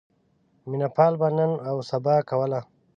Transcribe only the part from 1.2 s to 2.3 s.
نن اوسبا